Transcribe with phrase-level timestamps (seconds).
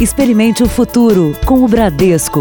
[0.00, 2.40] Experimente o futuro com o Bradesco.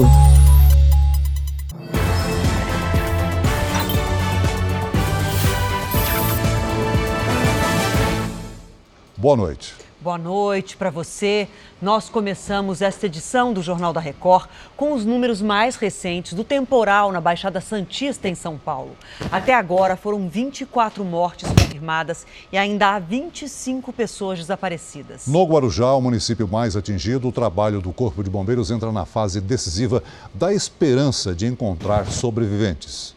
[9.18, 9.79] Boa noite.
[10.02, 11.46] Boa noite para você.
[11.82, 14.48] Nós começamos esta edição do Jornal da Record
[14.78, 18.96] com os números mais recentes do temporal na Baixada Santista, em São Paulo.
[19.30, 25.28] Até agora foram 24 mortes confirmadas e ainda há 25 pessoas desaparecidas.
[25.28, 29.42] No Guarujá, o município mais atingido, o trabalho do Corpo de Bombeiros entra na fase
[29.42, 30.02] decisiva
[30.34, 33.14] da esperança de encontrar sobreviventes.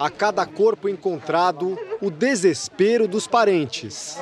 [0.00, 4.16] A cada corpo encontrado, o desespero dos parentes.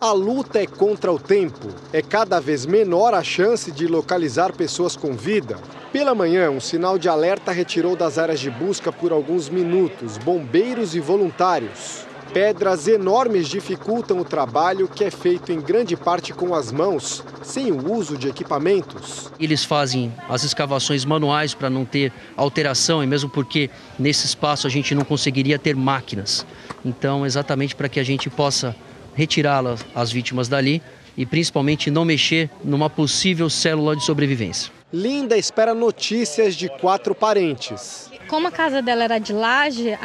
[0.00, 1.68] A luta é contra o tempo.
[1.92, 5.58] É cada vez menor a chance de localizar pessoas com vida.
[5.92, 10.94] Pela manhã, um sinal de alerta retirou das áreas de busca por alguns minutos bombeiros
[10.94, 12.05] e voluntários.
[12.32, 17.72] Pedras enormes dificultam o trabalho que é feito em grande parte com as mãos, sem
[17.72, 19.30] o uso de equipamentos.
[19.40, 24.70] Eles fazem as escavações manuais para não ter alteração e mesmo porque nesse espaço a
[24.70, 26.46] gente não conseguiria ter máquinas.
[26.84, 28.76] Então, exatamente para que a gente possa
[29.14, 30.82] retirá-las as vítimas dali
[31.16, 34.70] e principalmente não mexer numa possível célula de sobrevivência.
[34.92, 38.10] Linda espera notícias de quatro parentes.
[38.28, 39.96] Como a casa dela era de laje,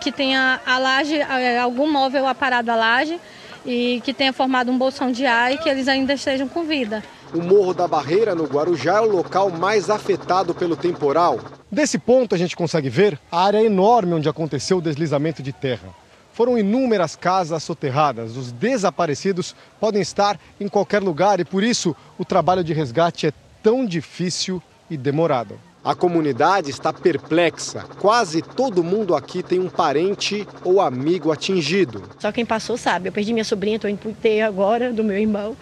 [0.00, 1.20] que tenha a laje,
[1.60, 3.20] algum móvel aparado à laje
[3.66, 7.02] e que tenha formado um bolsão de ar e que eles ainda estejam com vida.
[7.34, 11.38] O Morro da Barreira, no Guarujá, é o local mais afetado pelo temporal.
[11.70, 15.88] Desse ponto, a gente consegue ver a área enorme onde aconteceu o deslizamento de terra.
[16.32, 18.36] Foram inúmeras casas soterradas.
[18.36, 23.32] Os desaparecidos podem estar em qualquer lugar e, por isso, o trabalho de resgate é
[23.62, 25.58] tão difícil e demorado.
[25.88, 27.82] A comunidade está perplexa.
[27.98, 32.02] Quase todo mundo aqui tem um parente ou amigo atingido.
[32.18, 33.08] Só quem passou sabe.
[33.08, 34.14] Eu perdi minha sobrinha, estou indo pro
[34.46, 35.56] agora, do meu irmão.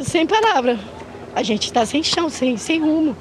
[0.00, 0.78] Sem palavra.
[1.36, 3.14] A gente está sem chão, sem, sem rumo.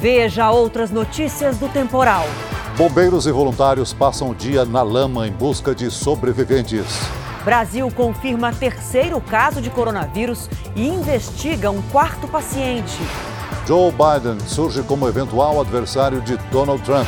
[0.00, 2.26] Veja outras notícias do temporal.
[2.78, 6.86] Bombeiros e voluntários passam o dia na lama em busca de sobreviventes.
[7.46, 12.98] Brasil confirma terceiro caso de coronavírus e investiga um quarto paciente.
[13.64, 17.06] Joe Biden surge como eventual adversário de Donald Trump.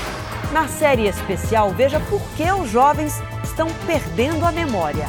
[0.53, 5.07] Na série especial, veja por que os jovens estão perdendo a memória.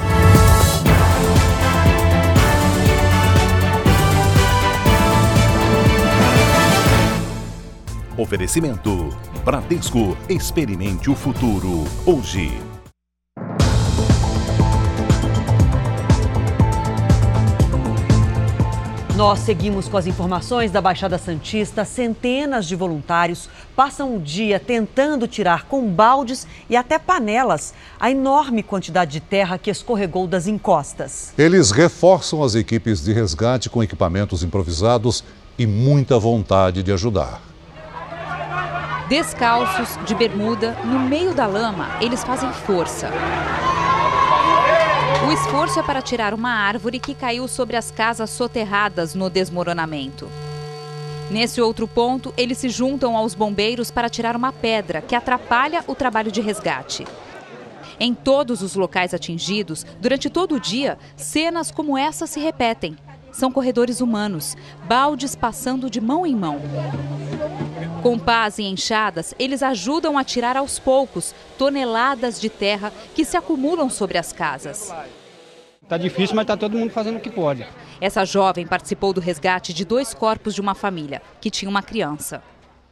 [8.17, 9.15] Oferecimento:
[9.45, 10.17] Bradesco.
[10.27, 11.83] Experimente o futuro.
[12.03, 12.68] Hoje.
[19.19, 21.83] Nós seguimos com as informações da Baixada Santista.
[21.83, 28.63] Centenas de voluntários passam o dia tentando tirar com baldes e até panelas a enorme
[28.63, 31.33] quantidade de terra que escorregou das encostas.
[31.37, 35.21] Eles reforçam as equipes de resgate com equipamentos improvisados
[35.57, 37.41] e muita vontade de ajudar.
[39.09, 43.11] Descalços, de bermuda, no meio da lama, eles fazem força.
[45.27, 50.29] O esforço é para tirar uma árvore que caiu sobre as casas soterradas no desmoronamento.
[51.29, 55.93] Nesse outro ponto, eles se juntam aos bombeiros para tirar uma pedra que atrapalha o
[55.93, 57.05] trabalho de resgate.
[57.99, 62.95] Em todos os locais atingidos, durante todo o dia, cenas como essa se repetem.
[63.31, 66.59] São corredores humanos, baldes passando de mão em mão.
[68.01, 73.35] Com pás e enxadas, eles ajudam a tirar aos poucos toneladas de terra que se
[73.35, 74.93] acumulam sobre as casas.
[75.87, 77.67] Tá difícil, mas tá todo mundo fazendo o que pode.
[77.99, 82.43] Essa jovem participou do resgate de dois corpos de uma família que tinha uma criança.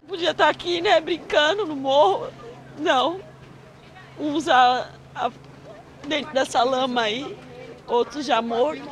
[0.07, 2.27] Podia estar aqui, né, brincando no morro.
[2.79, 3.19] Não.
[4.19, 5.31] Uns a, a,
[6.07, 7.37] dentro dessa lama aí,
[7.85, 8.87] outros já mortos.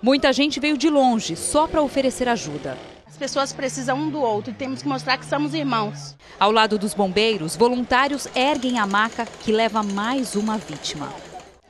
[0.00, 2.78] Muita gente veio de longe só para oferecer ajuda.
[3.04, 6.16] As pessoas precisam um do outro e temos que mostrar que somos irmãos.
[6.38, 11.12] Ao lado dos bombeiros, voluntários erguem a maca que leva mais uma vítima.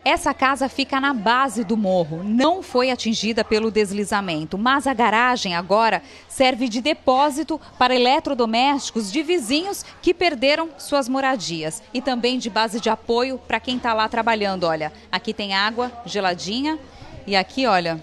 [0.05, 5.54] Essa casa fica na base do morro, não foi atingida pelo deslizamento, mas a garagem
[5.54, 12.51] agora serve de depósito para eletrodomésticos de vizinhos que perderam suas moradias e também de
[12.51, 14.65] base de apoio para quem está lá trabalhando.
[14.65, 16.78] Olha, aqui tem água geladinha
[17.27, 18.03] e aqui, olha,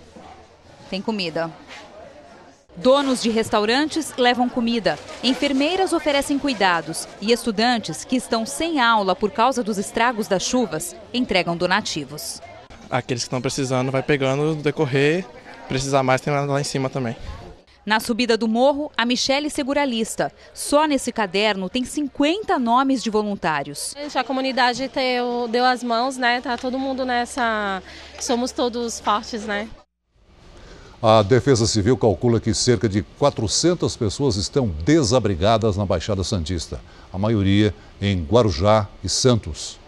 [0.90, 1.52] tem comida.
[2.78, 9.32] Donos de restaurantes levam comida, enfermeiras oferecem cuidados e estudantes que estão sem aula por
[9.32, 12.42] causa dos estragos das chuvas entregam donativos.
[12.90, 15.26] Aqueles que estão precisando vai pegando no decorrer,
[15.70, 17.16] precisar mais tem lá em cima também.
[17.86, 20.32] Na subida do morro, a Michele segura a lista.
[20.54, 23.94] Só nesse caderno tem 50 nomes de voluntários.
[24.16, 26.42] A comunidade deu, deu as mãos, né?
[26.42, 27.84] Tá todo mundo nessa.
[28.20, 29.70] Somos todos fortes, né?
[31.08, 36.82] A Defesa Civil calcula que cerca de 400 pessoas estão desabrigadas na Baixada Santista,
[37.14, 39.80] a maioria em Guarujá e Santos.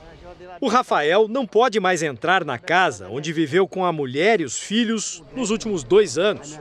[0.61, 4.59] O Rafael não pode mais entrar na casa onde viveu com a mulher e os
[4.59, 6.59] filhos nos últimos dois anos.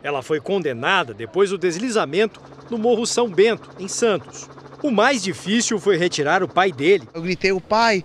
[0.00, 2.40] Ela foi condenada depois do deslizamento
[2.70, 4.48] no Morro São Bento, em Santos.
[4.80, 7.08] O mais difícil foi retirar o pai dele.
[7.12, 8.04] Eu gritei, o pai.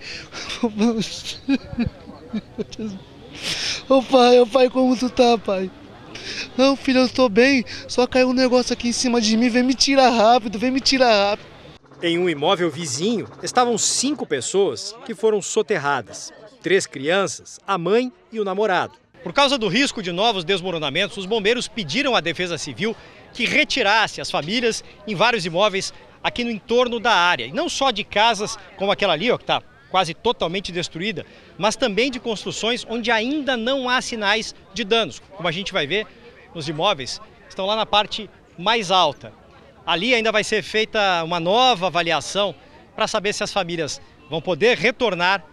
[3.89, 5.69] Ô pai, ô pai, como tu tá, pai?
[6.57, 7.65] Não, filho, eu estou bem.
[7.87, 9.49] Só caiu um negócio aqui em cima de mim.
[9.49, 11.47] Vem me tirar rápido, vem me tirar rápido.
[12.01, 16.31] Em um imóvel vizinho estavam cinco pessoas que foram soterradas:
[16.61, 18.93] três crianças, a mãe e o namorado.
[19.23, 22.93] Por causa do risco de novos desmoronamentos, os bombeiros pediram à Defesa Civil
[23.33, 27.45] que retirasse as famílias em vários imóveis aqui no entorno da área.
[27.45, 29.61] E não só de casas como aquela ali, ó, que está
[29.93, 31.23] quase totalmente destruída,
[31.55, 35.21] mas também de construções onde ainda não há sinais de danos.
[35.37, 36.07] Como a gente vai ver,
[36.55, 39.31] os imóveis estão lá na parte mais alta.
[39.85, 42.55] Ali ainda vai ser feita uma nova avaliação
[42.95, 44.01] para saber se as famílias
[44.31, 45.45] vão poder retornar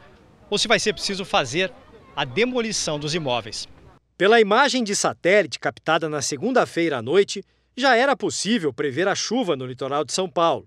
[0.49, 1.71] ou se vai ser preciso fazer
[2.17, 3.69] a demolição dos imóveis.
[4.17, 7.45] Pela imagem de satélite captada na segunda-feira à noite,
[7.77, 10.67] já era possível prever a chuva no litoral de São Paulo.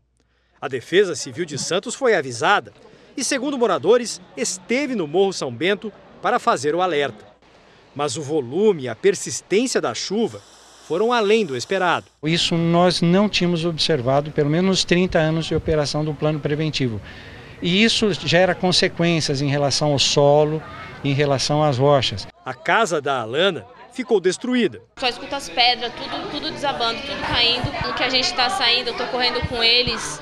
[0.62, 2.72] A Defesa Civil de Santos foi avisada
[3.16, 7.26] e, segundo moradores, esteve no Morro São Bento para fazer o alerta.
[7.96, 10.42] Mas o volume e a persistência da chuva
[10.88, 12.08] foram além do esperado.
[12.24, 17.00] Isso nós não tínhamos observado pelo menos 30 anos de operação do plano preventivo.
[17.62, 20.62] E isso gera consequências em relação ao solo,
[21.04, 22.28] em relação às rochas.
[22.46, 24.82] A casa da Alana ficou destruída.
[24.98, 27.72] Só escuta as pedras, tudo, tudo desabando, tudo caindo.
[27.88, 30.22] No que a gente está saindo, eu estou correndo com eles.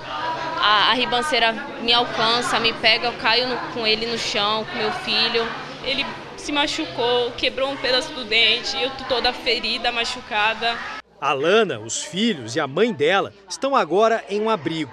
[0.63, 4.77] A, a, ribanceira me alcança, me pega, eu caio no, com ele no chão, com
[4.77, 5.43] meu filho.
[5.83, 6.05] Ele
[6.37, 10.77] se machucou, quebrou um pedaço do dente, eu tô toda ferida, machucada.
[11.19, 14.91] A Lana, os filhos e a mãe dela estão agora em um abrigo.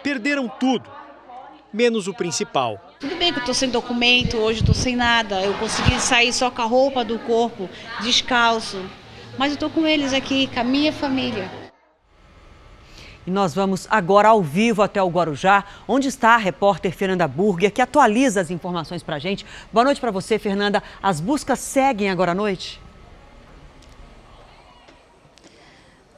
[0.00, 0.88] Perderam tudo,
[1.72, 2.80] menos o principal.
[3.00, 5.42] Tudo bem que eu estou sem documento, hoje estou sem nada.
[5.42, 7.68] Eu consegui sair só com a roupa do corpo,
[8.00, 8.80] descalço.
[9.36, 11.59] Mas eu estou com eles aqui, com a minha família.
[13.26, 17.70] E nós vamos agora ao vivo até o Guarujá, onde está a repórter Fernanda Burger,
[17.70, 19.44] que atualiza as informações para a gente.
[19.72, 20.82] Boa noite para você, Fernanda.
[21.02, 22.80] As buscas seguem agora à noite?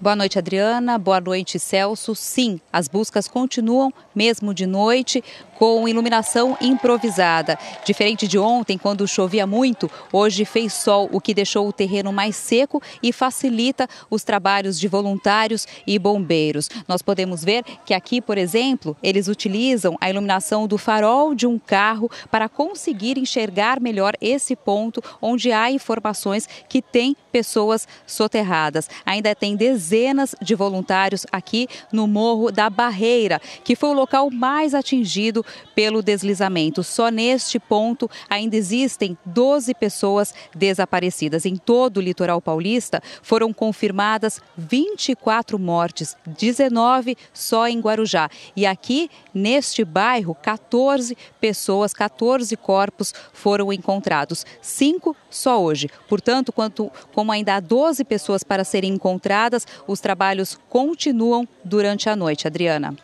[0.03, 0.99] Boa noite, Adriana.
[0.99, 2.13] Boa noite, Celso.
[2.17, 5.23] Sim, as buscas continuam, mesmo de noite,
[5.57, 7.57] com iluminação improvisada.
[7.85, 12.35] Diferente de ontem, quando chovia muito, hoje fez sol, o que deixou o terreno mais
[12.35, 16.69] seco e facilita os trabalhos de voluntários e bombeiros.
[16.89, 21.61] Nós podemos ver que aqui, por exemplo, eles utilizam a iluminação do farol de um
[21.61, 28.89] carro para conseguir enxergar melhor esse ponto onde há informações que tem pessoas soterradas.
[29.07, 34.75] Ainda tem dezenas de voluntários aqui no Morro da Barreira, que foi o local mais
[34.75, 35.45] atingido
[35.75, 36.85] pelo deslizamento.
[36.85, 41.47] Só neste ponto ainda existem 12 pessoas desaparecidas.
[41.47, 48.29] Em todo o litoral paulista foram confirmadas 24 mortes, 19 só em Guarujá.
[48.55, 54.45] E aqui, neste bairro, 14 pessoas, 14 corpos foram encontrados.
[54.61, 55.89] Cinco só hoje.
[56.09, 62.17] Portanto, quanto, como ainda há 12 pessoas para serem encontradas, os trabalhos continuam durante a
[62.17, 62.47] noite.
[62.47, 62.97] Adriana.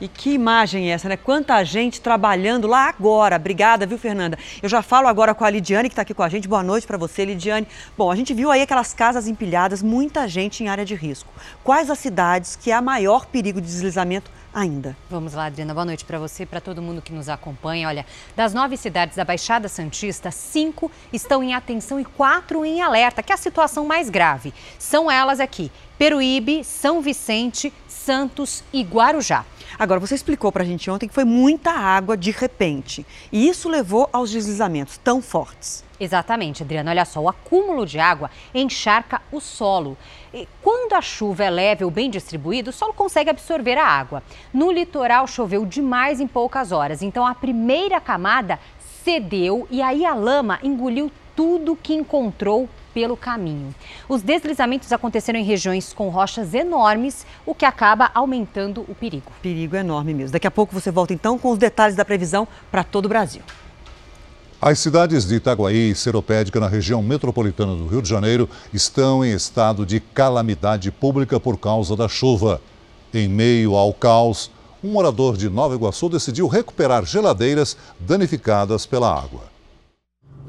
[0.00, 1.16] E que imagem é essa, né?
[1.16, 3.36] Quanta gente trabalhando lá agora.
[3.36, 4.38] Obrigada, viu, Fernanda?
[4.62, 6.46] Eu já falo agora com a Lidiane, que está aqui com a gente.
[6.46, 7.66] Boa noite para você, Lidiane.
[7.96, 11.32] Bom, a gente viu aí aquelas casas empilhadas, muita gente em área de risco.
[11.64, 14.96] Quais as cidades que há maior perigo de deslizamento ainda.
[15.10, 15.72] Vamos lá, Adriana.
[15.72, 17.88] Boa noite para você, para todo mundo que nos acompanha.
[17.88, 23.22] Olha, das nove cidades da Baixada Santista, cinco estão em atenção e quatro em alerta,
[23.22, 24.52] que é a situação mais grave.
[24.78, 27.72] São elas aqui: Peruíbe, São Vicente,
[28.08, 29.44] Santos e Guarujá.
[29.78, 33.04] Agora, você explicou para a gente ontem que foi muita água de repente.
[33.30, 35.84] E isso levou aos deslizamentos tão fortes.
[36.00, 36.90] Exatamente, Adriana.
[36.90, 39.94] Olha só, o acúmulo de água encharca o solo.
[40.32, 44.22] E quando a chuva é leve ou bem distribuída, o solo consegue absorver a água.
[44.54, 48.58] No litoral choveu demais em poucas horas, então a primeira camada
[49.04, 53.72] cedeu e aí a lama engoliu tudo que encontrou pelo caminho.
[54.08, 59.30] Os deslizamentos aconteceram em regiões com rochas enormes, o que acaba aumentando o perigo.
[59.40, 60.32] Perigo enorme mesmo.
[60.32, 63.40] Daqui a pouco você volta então com os detalhes da previsão para todo o Brasil.
[64.60, 69.32] As cidades de Itaguaí e Seropédica, na região metropolitana do Rio de Janeiro, estão em
[69.32, 72.60] estado de calamidade pública por causa da chuva.
[73.14, 74.50] Em meio ao caos,
[74.82, 79.57] um morador de Nova Iguaçu decidiu recuperar geladeiras danificadas pela água.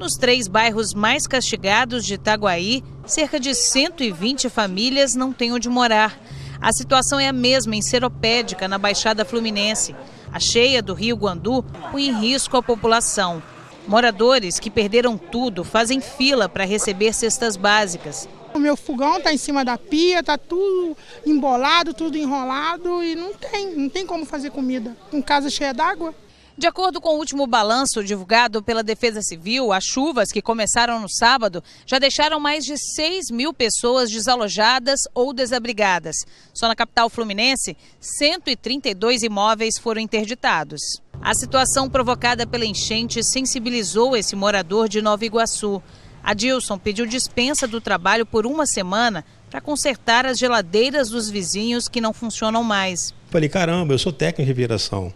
[0.00, 6.18] Nos três bairros mais castigados de Itaguaí, cerca de 120 famílias não têm onde morar.
[6.58, 9.94] A situação é a mesma em Seropédica, na Baixada Fluminense.
[10.32, 13.42] A cheia do rio Guandu põe em risco a população.
[13.86, 18.26] Moradores que perderam tudo fazem fila para receber cestas básicas.
[18.54, 23.34] O meu fogão está em cima da pia, está tudo embolado, tudo enrolado e não
[23.34, 24.96] tem, não tem como fazer comida.
[25.10, 26.14] Com casa cheia d'água.
[26.60, 31.08] De acordo com o último balanço divulgado pela Defesa Civil, as chuvas que começaram no
[31.08, 36.16] sábado já deixaram mais de 6 mil pessoas desalojadas ou desabrigadas.
[36.52, 40.82] Só na capital fluminense, 132 imóveis foram interditados.
[41.22, 45.82] A situação provocada pela enchente sensibilizou esse morador de Nova Iguaçu.
[46.22, 52.02] Adilson pediu dispensa do trabalho por uma semana para consertar as geladeiras dos vizinhos que
[52.02, 53.14] não funcionam mais.
[53.30, 55.10] Falei, caramba, eu sou técnico de viração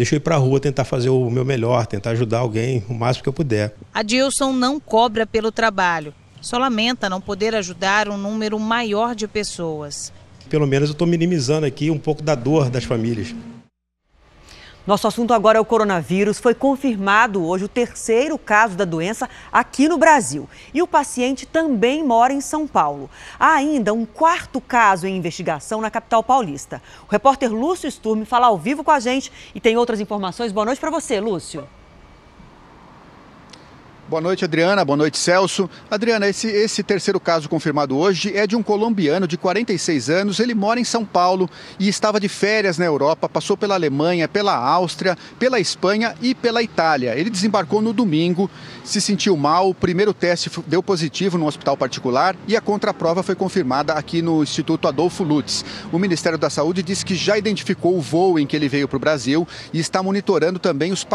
[0.00, 2.94] deixa eu ir para a rua tentar fazer o meu melhor, tentar ajudar alguém o
[2.94, 3.74] máximo que eu puder.
[3.92, 10.10] Adilson não cobra pelo trabalho, só lamenta não poder ajudar um número maior de pessoas.
[10.48, 13.34] Pelo menos eu estou minimizando aqui um pouco da dor das famílias.
[14.86, 16.38] Nosso assunto agora é o coronavírus.
[16.38, 20.48] Foi confirmado hoje o terceiro caso da doença aqui no Brasil.
[20.72, 23.10] E o paciente também mora em São Paulo.
[23.38, 26.82] Há ainda um quarto caso em investigação na capital paulista.
[27.06, 30.50] O repórter Lúcio Sturme fala ao vivo com a gente e tem outras informações.
[30.50, 31.68] Boa noite para você, Lúcio.
[34.10, 34.84] Boa noite, Adriana.
[34.84, 35.70] Boa noite, Celso.
[35.88, 40.40] Adriana, esse, esse terceiro caso confirmado hoje é de um colombiano de 46 anos.
[40.40, 41.48] Ele mora em São Paulo
[41.78, 46.60] e estava de férias na Europa, passou pela Alemanha, pela Áustria, pela Espanha e pela
[46.60, 47.14] Itália.
[47.16, 48.50] Ele desembarcou no domingo,
[48.82, 53.36] se sentiu mal, o primeiro teste deu positivo no hospital particular e a contraprova foi
[53.36, 55.64] confirmada aqui no Instituto Adolfo Lutz.
[55.92, 58.96] O Ministério da Saúde disse que já identificou o voo em que ele veio para
[58.96, 61.06] o Brasil e está monitorando também os,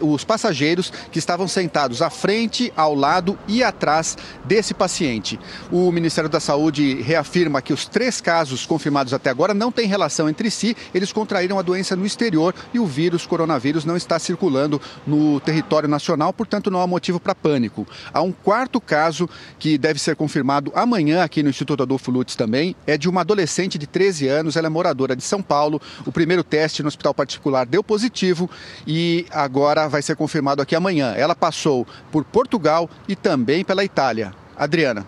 [0.00, 5.40] os passageiros que estavam sentados à frente frente, ao lado e atrás desse paciente.
[5.72, 10.28] O Ministério da Saúde reafirma que os três casos confirmados até agora não têm relação
[10.28, 14.80] entre si, eles contraíram a doença no exterior e o vírus coronavírus não está circulando
[15.04, 17.84] no território nacional, portanto não há motivo para pânico.
[18.14, 19.28] Há um quarto caso
[19.58, 23.76] que deve ser confirmado amanhã aqui no Instituto Adolfo Lutz também, é de uma adolescente
[23.76, 25.82] de 13 anos, ela é moradora de São Paulo.
[26.06, 28.48] O primeiro teste no hospital particular deu positivo
[28.86, 31.14] e agora vai ser confirmado aqui amanhã.
[31.16, 34.32] Ela passou por Portugal e também pela Itália.
[34.56, 35.06] Adriana.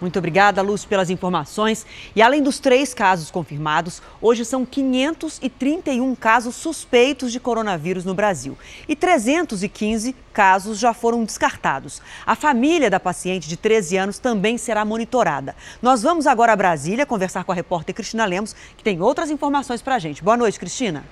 [0.00, 1.86] Muito obrigada, Lúcio, pelas informações.
[2.14, 8.58] E além dos três casos confirmados, hoje são 531 casos suspeitos de coronavírus no Brasil.
[8.86, 12.02] E 315 casos já foram descartados.
[12.26, 15.56] A família da paciente de 13 anos também será monitorada.
[15.80, 19.80] Nós vamos agora a Brasília conversar com a repórter Cristina Lemos, que tem outras informações
[19.80, 20.22] para a gente.
[20.22, 21.02] Boa noite, Cristina.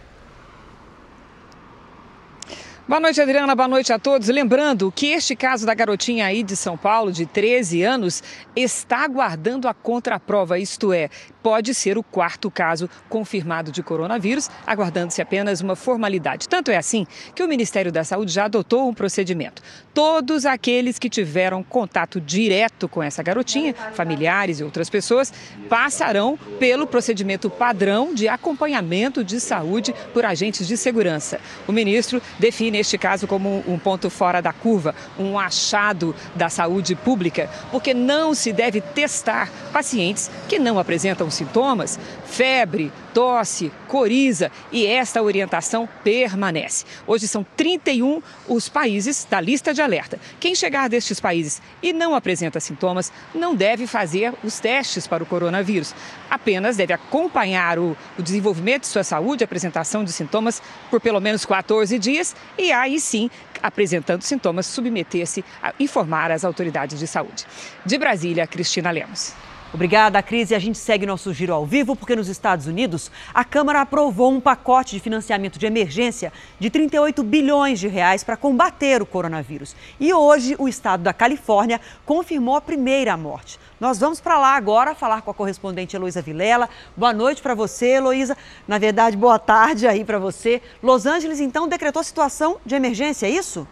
[2.88, 3.54] Boa noite, Adriana.
[3.54, 4.26] Boa noite a todos.
[4.26, 8.24] Lembrando que este caso da garotinha aí de São Paulo, de 13 anos,
[8.56, 11.08] está aguardando a contraprova, isto é,
[11.42, 16.48] pode ser o quarto caso confirmado de coronavírus, aguardando-se apenas uma formalidade.
[16.48, 19.62] Tanto é assim que o Ministério da Saúde já adotou um procedimento.
[19.92, 25.32] Todos aqueles que tiveram contato direto com essa garotinha, familiares e outras pessoas,
[25.68, 31.40] passarão pelo procedimento padrão de acompanhamento de saúde por agentes de segurança.
[31.66, 36.94] O ministro define neste caso como um ponto fora da curva, um achado da saúde
[36.94, 44.86] pública, porque não se deve testar pacientes que não apresentam sintomas, febre, tosse, coriza e
[44.86, 46.84] esta orientação permanece.
[47.06, 50.18] Hoje são 31 os países da lista de alerta.
[50.40, 55.26] Quem chegar destes países e não apresenta sintomas não deve fazer os testes para o
[55.26, 55.94] coronavírus.
[56.30, 61.44] Apenas deve acompanhar o, o desenvolvimento de sua saúde, apresentação de sintomas por pelo menos
[61.44, 63.30] 14 dias e aí sim,
[63.62, 67.46] apresentando sintomas, submeter-se a informar as autoridades de saúde.
[67.84, 69.34] De Brasília, Cristina Lemos.
[69.74, 70.50] Obrigada, Cris.
[70.50, 74.30] E a gente segue nosso giro ao vivo, porque nos Estados Unidos a Câmara aprovou
[74.30, 79.74] um pacote de financiamento de emergência de 38 bilhões de reais para combater o coronavírus.
[79.98, 83.58] E hoje o estado da Califórnia confirmou a primeira morte.
[83.80, 86.68] Nós vamos para lá agora falar com a correspondente Heloísa Vilela.
[86.94, 88.36] Boa noite para você, Heloísa.
[88.68, 90.60] Na verdade, boa tarde aí para você.
[90.82, 93.66] Los Angeles, então, decretou situação de emergência, é isso?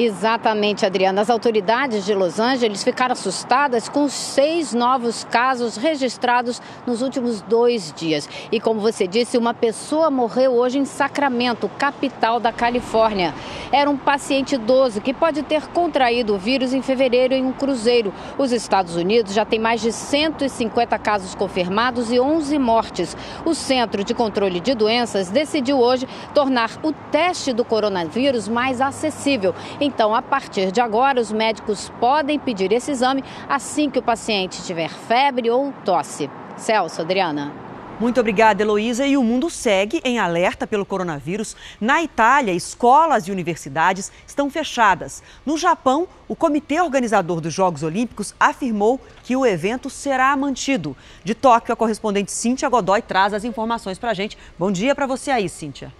[0.00, 1.22] Exatamente, Adriana.
[1.22, 7.92] As autoridades de Los Angeles ficaram assustadas com seis novos casos registrados nos últimos dois
[7.92, 8.28] dias.
[8.52, 13.34] E como você disse, uma pessoa morreu hoje em Sacramento, capital da Califórnia.
[13.72, 18.14] Era um paciente idoso que pode ter contraído o vírus em fevereiro em um cruzeiro.
[18.38, 23.16] Os Estados Unidos já tem mais de 150 casos confirmados e 11 mortes.
[23.44, 29.52] O Centro de Controle de Doenças decidiu hoje tornar o teste do coronavírus mais acessível.
[29.88, 34.62] Então, a partir de agora, os médicos podem pedir esse exame assim que o paciente
[34.62, 36.28] tiver febre ou tosse.
[36.58, 37.50] Celso, Adriana.
[37.98, 39.06] Muito obrigada, Heloísa.
[39.06, 41.56] E o mundo segue em alerta pelo coronavírus.
[41.80, 45.22] Na Itália, escolas e universidades estão fechadas.
[45.46, 50.94] No Japão, o comitê organizador dos Jogos Olímpicos afirmou que o evento será mantido.
[51.24, 54.36] De Tóquio, a correspondente Cíntia Godoy traz as informações para a gente.
[54.58, 55.90] Bom dia para você aí, Cíntia.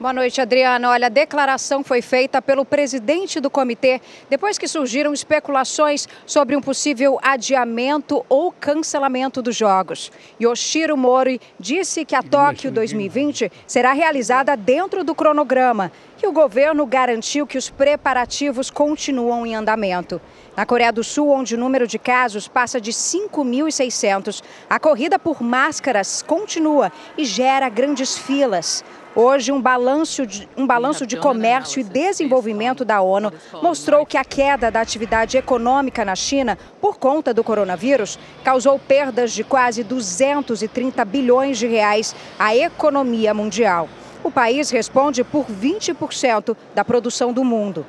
[0.00, 0.88] Boa noite, Adriana.
[0.88, 6.60] Olha, a declaração foi feita pelo presidente do comitê depois que surgiram especulações sobre um
[6.62, 10.10] possível adiamento ou cancelamento dos Jogos.
[10.40, 15.92] Yoshiro Mori disse que a Tóquio 2020 será realizada dentro do cronograma
[16.22, 20.18] e o governo garantiu que os preparativos continuam em andamento.
[20.56, 25.42] Na Coreia do Sul, onde o número de casos passa de 5.600, a corrida por
[25.42, 28.82] máscaras continua e gera grandes filas.
[29.14, 34.24] Hoje, um balanço, de, um balanço de comércio e desenvolvimento da ONU mostrou que a
[34.24, 41.04] queda da atividade econômica na China por conta do coronavírus causou perdas de quase 230
[41.04, 43.88] bilhões de reais à economia mundial.
[44.22, 47.84] O país responde por 20% da produção do mundo.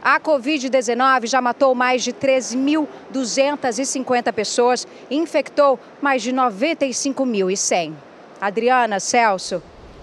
[0.00, 7.94] A Covid-19 já matou mais de 3.250 pessoas e infectou mais de 95.100.
[8.40, 9.60] Adriana, Celso.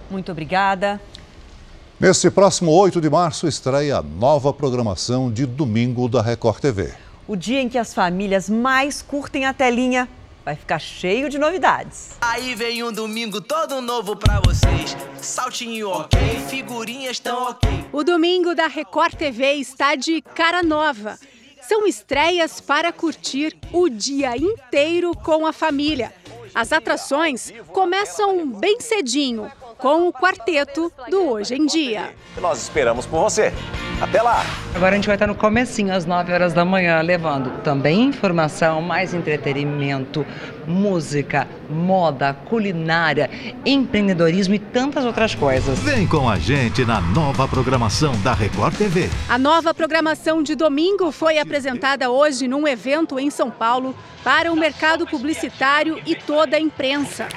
[0.10, 1.00] Muito obrigada.
[2.00, 6.94] Neste próximo 8 de março estreia a nova programação de domingo da Record TV.
[7.28, 10.08] O dia em que as famílias mais curtem a telinha
[10.46, 12.12] vai ficar cheio de novidades.
[12.22, 14.96] Aí vem um domingo todo novo pra vocês.
[15.22, 17.70] Saltinho ok, figurinhas tão ok.
[17.92, 21.20] O domingo da Record TV está de cara nova.
[21.62, 26.12] São estreias para curtir o dia inteiro com a família.
[26.56, 32.14] As atrações começam bem cedinho, com o quarteto do Hoje em Dia.
[32.40, 33.54] Nós esperamos por você.
[34.02, 34.46] Até lá!
[34.76, 38.82] Agora a gente vai estar no comecinho, às 9 horas da manhã, levando também informação,
[38.82, 40.26] mais entretenimento,
[40.68, 43.30] música, moda, culinária,
[43.66, 45.80] empreendedorismo e tantas outras coisas.
[45.80, 49.10] Vem com a gente na nova programação da Record TV.
[49.28, 54.56] A nova programação de domingo foi apresentada hoje num evento em São Paulo para o
[54.56, 57.28] mercado publicitário e toda a imprensa.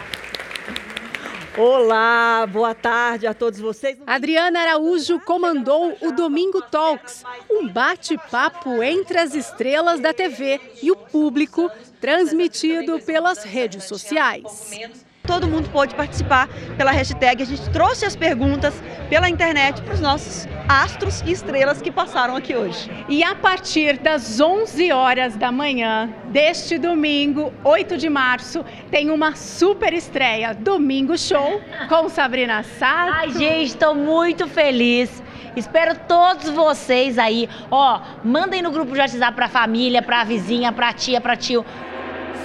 [1.57, 3.99] Olá, boa tarde a todos vocês.
[4.07, 10.97] Adriana Araújo comandou o Domingo Talks, um bate-papo entre as estrelas da TV e o
[10.97, 14.81] público, transmitido pelas redes sociais.
[15.25, 17.45] Todo mundo pôde participar pela hashtag.
[17.45, 18.75] A gente trouxe as perguntas
[19.09, 22.91] pela internet para os nossos astros e estrelas que passaram aqui hoje.
[23.09, 29.37] E a partir das 11 horas da manhã deste domingo, 8 de março, tem uma
[29.37, 33.13] super estreia, Domingo Show, com Sabrina Sato.
[33.15, 35.23] Ai, gente, estou muito feliz.
[35.55, 37.49] Espero todos vocês aí.
[37.71, 41.65] Ó, mandem no grupo de WhatsApp pra família, pra vizinha, pra tia, pra tio.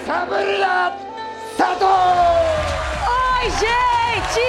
[0.05, 1.06] Sabrina
[1.57, 1.85] Sato!
[1.85, 4.39] Oi, gente!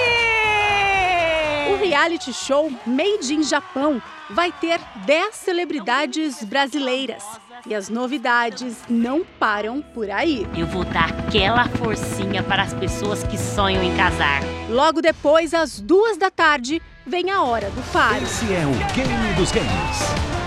[1.72, 7.24] O reality show Made in Japão vai ter 10 celebridades brasileiras.
[7.66, 10.46] E as novidades não param por aí.
[10.54, 14.42] Eu vou dar aquela forcinha para as pessoas que sonham em casar.
[14.68, 18.22] Logo depois, às duas da tarde, vem a hora do faro.
[18.22, 20.37] Esse é o Game dos Games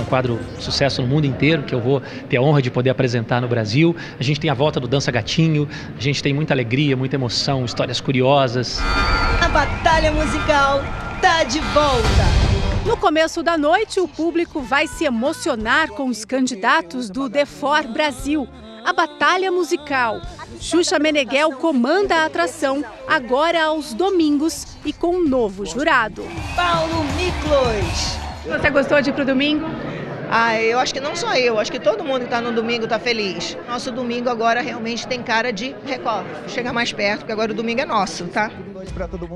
[0.00, 3.40] um quadro sucesso no mundo inteiro, que eu vou ter a honra de poder apresentar
[3.40, 3.94] no Brasil.
[4.18, 7.64] A gente tem a volta do Dança Gatinho, a gente tem muita alegria, muita emoção,
[7.64, 8.80] histórias curiosas.
[9.40, 10.82] A batalha musical
[11.20, 12.46] tá de volta!
[12.86, 17.84] No começo da noite, o público vai se emocionar com os candidatos do The For
[17.88, 18.46] Brasil,
[18.84, 20.22] a batalha musical.
[20.60, 26.24] Xuxa Meneghel comanda a atração, agora aos domingos e com um novo jurado.
[26.54, 28.16] Paulo Miklos.
[28.46, 29.66] Você gostou de ir pro domingo?
[30.28, 32.84] Ah, eu acho que não só eu, acho que todo mundo que está no domingo
[32.84, 33.56] está feliz.
[33.68, 36.26] Nosso domingo agora realmente tem cara de Record.
[36.48, 38.50] Chega mais perto, porque agora o domingo é nosso, tá?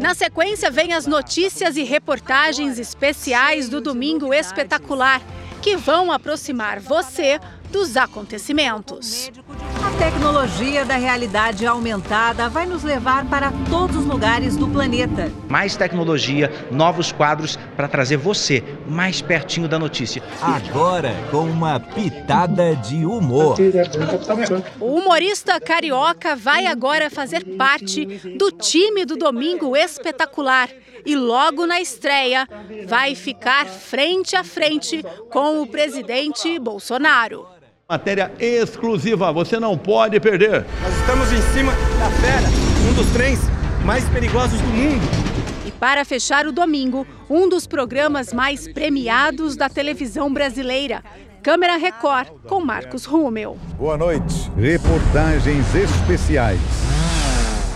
[0.01, 5.21] Na sequência, vem as notícias e reportagens especiais do Domingo Espetacular,
[5.63, 7.39] que vão aproximar você
[7.71, 9.31] dos acontecimentos.
[9.85, 15.31] A tecnologia da realidade aumentada vai nos levar para todos os lugares do planeta.
[15.49, 20.23] Mais tecnologia, novos quadros para trazer você mais pertinho da notícia.
[20.43, 23.57] Agora com uma pitada de humor.
[24.81, 28.05] O humorista carioca vai agora fazer parte
[28.37, 30.69] do time do Domingo Espetacular
[31.05, 32.47] e logo na estreia
[32.87, 37.60] vai ficar frente a frente com o presidente Bolsonaro.
[37.91, 40.65] Matéria exclusiva, você não pode perder.
[40.81, 42.47] Nós estamos em cima da Fera,
[42.89, 43.41] um dos trens
[43.85, 45.03] mais perigosos do mundo.
[45.67, 51.03] E para fechar o domingo, um dos programas mais premiados da televisão brasileira,
[51.43, 53.59] Câmera Record, com Marcos Rummel.
[53.77, 54.49] Boa noite.
[54.57, 56.61] Reportagens especiais.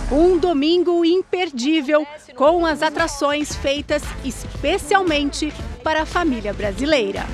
[0.09, 7.25] Um domingo imperdível com as atrações feitas especialmente para a família brasileira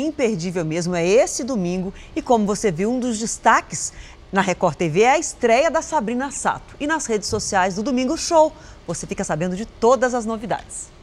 [0.00, 3.92] imperdível mesmo é esse domingo e como você viu, um dos destaques
[4.32, 6.74] na Record TV é a estreia da Sabrina Sato.
[6.78, 8.52] E nas redes sociais do Domingo Show,
[8.86, 10.94] você fica sabendo de todas as novidades.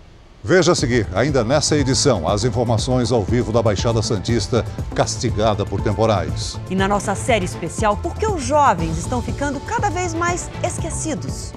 [0.45, 5.79] Veja a seguir, ainda nessa edição, as informações ao vivo da Baixada Santista, castigada por
[5.79, 6.59] temporais.
[6.69, 11.53] E na nossa série especial, por que os jovens estão ficando cada vez mais esquecidos?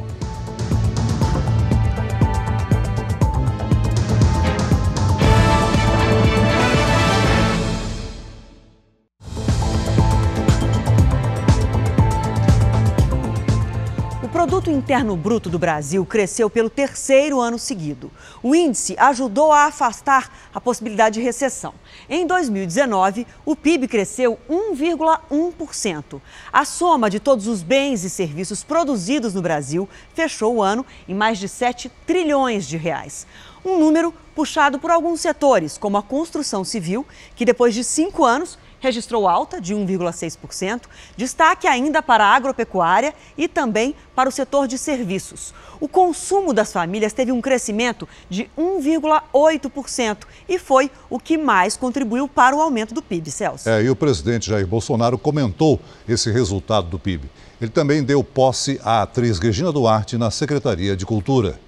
[14.47, 18.13] Produto interno bruto do Brasil cresceu pelo terceiro ano seguido.
[18.41, 21.75] O índice ajudou a afastar a possibilidade de recessão.
[22.09, 26.21] Em 2019, o PIB cresceu 1,1%.
[26.53, 31.15] A soma de todos os bens e serviços produzidos no Brasil fechou o ano em
[31.15, 33.27] mais de 7 trilhões de reais.
[33.65, 37.05] Um número puxado por alguns setores, como a construção civil,
[37.35, 38.57] que depois de cinco anos
[38.87, 40.83] registrou alta de 1,6%,
[41.17, 45.53] destaque ainda para a agropecuária e também para o setor de serviços.
[45.81, 50.19] O consumo das famílias teve um crescimento de 1,8%
[50.49, 53.69] e foi o que mais contribuiu para o aumento do PIB, Celso.
[53.69, 57.29] É, e o presidente Jair Bolsonaro comentou esse resultado do PIB.
[57.61, 61.59] Ele também deu posse à atriz Regina Duarte na Secretaria de Cultura.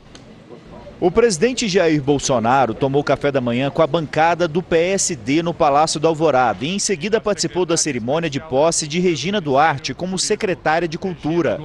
[1.00, 6.00] O presidente Jair Bolsonaro tomou café da manhã com a bancada do PSD no Palácio
[6.00, 10.88] da Alvorada e em seguida participou da cerimônia de posse de Regina Duarte como secretária
[10.88, 11.61] de Cultura.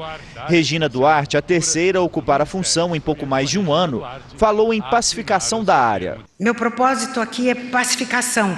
[0.48, 4.04] Regina Duarte, a terceira a ocupar a função em pouco mais de um ano,
[4.38, 6.20] falou em pacificação da área.
[6.40, 8.56] Meu propósito aqui é pacificação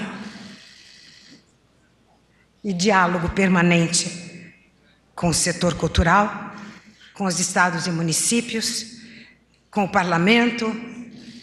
[2.62, 4.52] e diálogo permanente
[5.16, 6.52] com o setor cultural,
[7.14, 8.95] com os estados e municípios
[9.76, 10.74] com o parlamento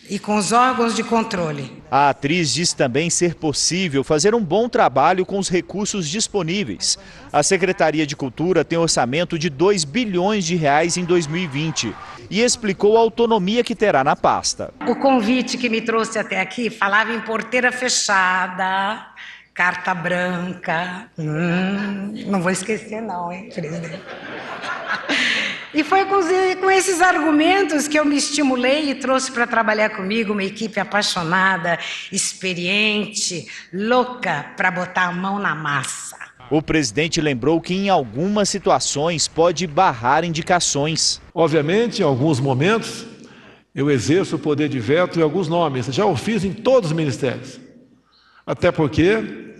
[0.08, 1.70] e com os órgãos de controle.
[1.90, 6.98] A atriz diz também ser possível fazer um bom trabalho com os recursos disponíveis.
[7.30, 11.94] A Secretaria de Cultura tem orçamento de 2 bilhões de reais em 2020
[12.30, 14.72] e explicou a autonomia que terá na pasta.
[14.88, 19.08] O convite que me trouxe até aqui falava em porteira fechada,
[19.52, 21.10] carta branca.
[21.18, 24.00] Hum, não vou esquecer não, hein, presidente.
[25.74, 30.44] E foi com esses argumentos que eu me estimulei e trouxe para trabalhar comigo uma
[30.44, 31.78] equipe apaixonada,
[32.10, 36.16] experiente, louca para botar a mão na massa.
[36.50, 41.22] O presidente lembrou que em algumas situações pode barrar indicações.
[41.34, 43.06] Obviamente, em alguns momentos,
[43.74, 45.86] eu exerço o poder de veto em alguns nomes.
[45.86, 47.58] Já o fiz em todos os ministérios.
[48.46, 49.54] Até porque,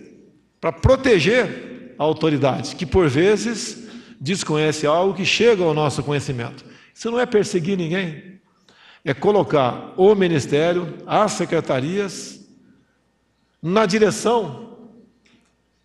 [0.61, 3.89] para proteger a autoridade, que por vezes
[4.23, 6.65] desconhece algo que chega ao nosso conhecimento.
[6.95, 8.41] Isso não é perseguir ninguém,
[9.05, 12.41] é colocar o ministério, as secretarias,
[13.61, 14.79] na direção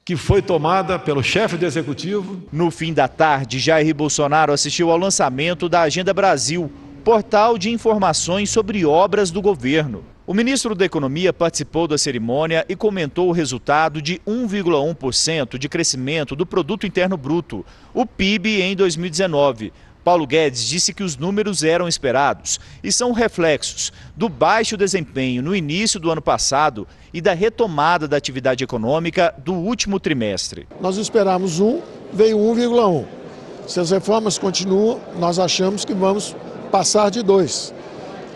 [0.06, 2.44] que foi tomada pelo chefe do executivo.
[2.52, 6.72] No fim da tarde, Jair Bolsonaro assistiu ao lançamento da Agenda Brasil,
[7.04, 10.06] portal de informações sobre obras do governo.
[10.30, 16.36] O ministro da Economia participou da cerimônia e comentou o resultado de 1,1% de crescimento
[16.36, 19.72] do produto interno bruto, o PIB em 2019.
[20.04, 25.56] Paulo Guedes disse que os números eram esperados e são reflexos do baixo desempenho no
[25.56, 30.68] início do ano passado e da retomada da atividade econômica do último trimestre.
[30.82, 31.80] Nós esperávamos um,
[32.12, 33.06] veio 1,1.
[33.66, 36.36] Se as reformas continuam, nós achamos que vamos
[36.70, 37.74] passar de dois.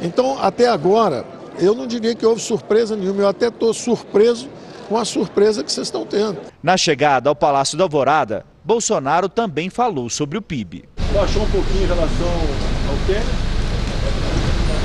[0.02, 1.26] Então, até agora,
[1.62, 4.50] eu não diria que houve surpresa nenhuma, eu até estou surpreso
[4.90, 6.38] com a surpresa que vocês estão tendo.
[6.62, 10.90] Na chegada ao Palácio da Alvorada, Bolsonaro também falou sobre o PIB.
[11.14, 12.28] Baixou um pouquinho em relação
[12.90, 13.24] ao Quênia,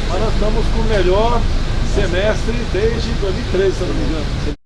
[0.09, 1.41] mas nós estamos com o melhor
[1.95, 4.57] semestre desde 2013, se não me engano.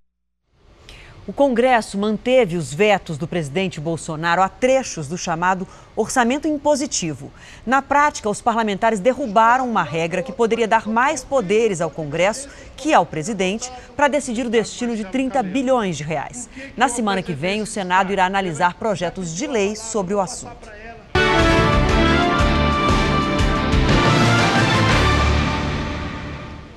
[1.31, 5.65] O Congresso manteve os vetos do presidente Bolsonaro a trechos do chamado
[5.95, 7.31] orçamento impositivo.
[7.65, 12.93] Na prática, os parlamentares derrubaram uma regra que poderia dar mais poderes ao Congresso que
[12.93, 16.49] ao presidente para decidir o destino de 30 bilhões de reais.
[16.75, 20.80] Na semana que vem, o Senado irá analisar projetos de lei sobre o assunto.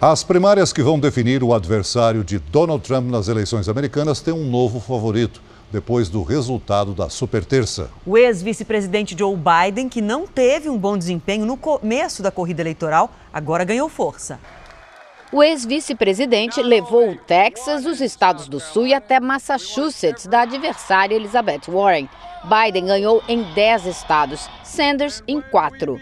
[0.07, 4.45] As primárias que vão definir o adversário de Donald Trump nas eleições americanas têm um
[4.45, 5.41] novo favorito,
[5.73, 7.89] depois do resultado da superterça.
[8.05, 13.11] O ex-vice-presidente Joe Biden, que não teve um bom desempenho no começo da corrida eleitoral,
[13.33, 14.39] agora ganhou força.
[15.33, 21.63] O ex-vice-presidente levou o Texas, os estados do Sul e até Massachusetts da adversária Elizabeth
[21.67, 22.11] Warren.
[22.45, 25.99] Biden ganhou em 10 estados, Sanders em 4.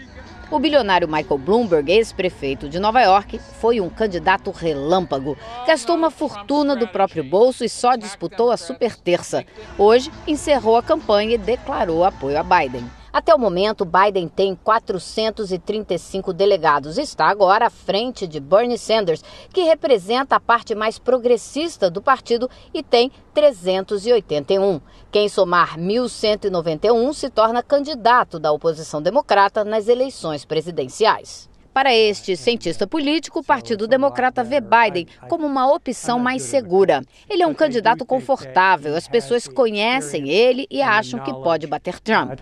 [0.53, 5.35] O bilionário Michael Bloomberg, ex-prefeito de Nova York, foi um candidato relâmpago.
[5.65, 9.43] Gastou uma fortuna do próprio bolso e só disputou a superterça.
[9.79, 12.87] Hoje, encerrou a campanha e declarou apoio a Biden.
[13.13, 16.97] Até o momento, Biden tem 435 delegados.
[16.97, 19.23] Está agora à frente de Bernie Sanders,
[19.53, 24.81] que representa a parte mais progressista do partido e tem 381.
[25.11, 31.52] Quem somar 1.191 se torna candidato da oposição democrata nas eleições presidenciais.
[31.73, 37.01] Para este cientista político, o Partido Democrata vê Biden como uma opção mais segura.
[37.27, 42.39] Ele é um candidato confortável, as pessoas conhecem ele e acham que pode bater Trump.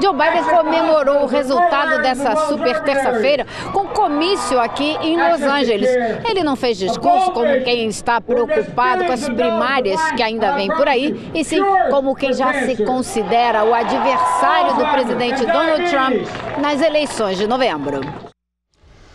[0.00, 5.90] Joe Biden comemorou o resultado dessa super terça-feira com comício aqui em Los Angeles.
[6.30, 10.86] Ele não fez discurso como quem está preocupado com as primárias que ainda vem por
[10.86, 16.80] aí, e sim como quem já se considera o adversário do presidente Donald Trump nas
[16.80, 18.00] eleições de novembro setembro.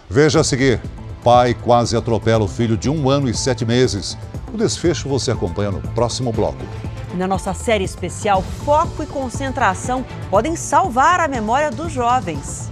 [0.10, 0.82] Veja a seguir:
[1.24, 4.18] pai quase atropela o filho de um ano e sete meses.
[4.54, 6.64] O desfecho você acompanha no próximo bloco.
[7.16, 12.70] Na nossa série especial, foco e concentração podem salvar a memória dos jovens.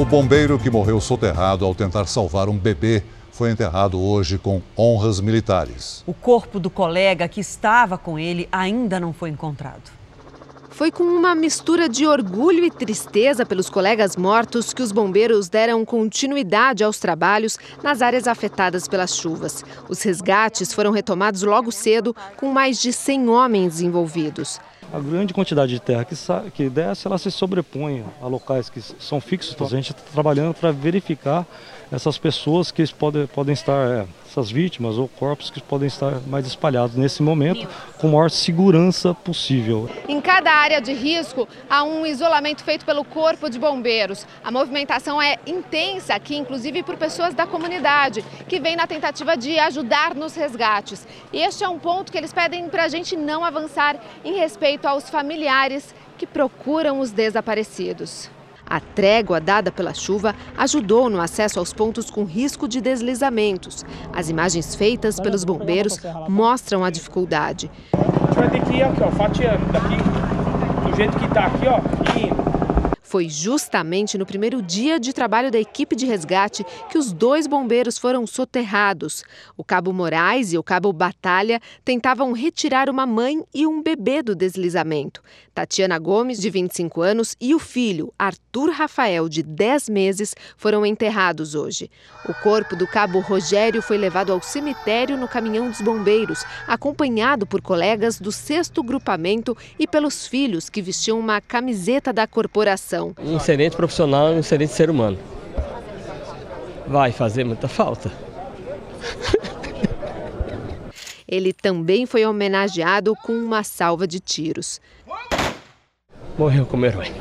[0.00, 5.20] O bombeiro que morreu soterrado ao tentar salvar um bebê foi enterrado hoje com honras
[5.20, 6.02] militares.
[6.06, 9.90] O corpo do colega que estava com ele ainda não foi encontrado.
[10.70, 15.84] Foi com uma mistura de orgulho e tristeza pelos colegas mortos que os bombeiros deram
[15.84, 19.62] continuidade aos trabalhos nas áreas afetadas pelas chuvas.
[19.86, 24.58] Os resgates foram retomados logo cedo, com mais de 100 homens envolvidos
[24.92, 26.14] a grande quantidade de terra que,
[26.52, 29.54] que desce, ela se sobrepõe a locais que são fixos.
[29.54, 31.46] Então, a gente está trabalhando para verificar
[31.92, 36.46] essas pessoas que podem, podem estar, é, essas vítimas ou corpos que podem estar mais
[36.46, 39.90] espalhados nesse momento, com a maior segurança possível.
[40.08, 44.26] Em cada área de risco, há um isolamento feito pelo Corpo de Bombeiros.
[44.44, 49.58] A movimentação é intensa aqui, inclusive por pessoas da comunidade, que vêm na tentativa de
[49.58, 51.06] ajudar nos resgates.
[51.32, 54.86] E este é um ponto que eles pedem para a gente não avançar em respeito
[54.86, 58.30] aos familiares que procuram os desaparecidos.
[58.70, 63.84] A trégua dada pela chuva ajudou no acesso aos pontos com risco de deslizamentos.
[64.12, 67.68] As imagens feitas pelos bombeiros mostram a dificuldade.
[67.92, 69.96] A gente vai ter que ir aqui, ó, fatiando daqui,
[70.88, 71.80] do jeito que está aqui, ó,
[72.16, 72.49] indo.
[73.10, 77.98] Foi justamente no primeiro dia de trabalho da equipe de resgate que os dois bombeiros
[77.98, 79.24] foram soterrados.
[79.56, 84.32] O cabo Moraes e o cabo Batalha tentavam retirar uma mãe e um bebê do
[84.32, 85.20] deslizamento.
[85.52, 91.56] Tatiana Gomes, de 25 anos, e o filho, Arthur Rafael, de 10 meses, foram enterrados
[91.56, 91.90] hoje.
[92.28, 97.60] O corpo do cabo Rogério foi levado ao cemitério no caminhão dos bombeiros, acompanhado por
[97.60, 102.99] colegas do sexto grupamento e pelos filhos que vestiam uma camiseta da corporação.
[103.18, 105.18] Um excelente profissional e um excelente ser humano.
[106.86, 108.10] Vai fazer muita falta.
[111.26, 114.80] Ele também foi homenageado com uma salva de tiros.
[116.36, 117.12] Morreu como herói.